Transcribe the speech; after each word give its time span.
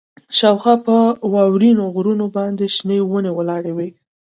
شاوخوا 0.37 0.75
په 0.85 0.95
واورینو 1.33 1.83
غرونو 1.95 2.25
باندې 2.37 2.65
شنې 2.75 2.97
ونې 3.09 3.31
ولاړې 3.33 3.71
وې 3.77 3.89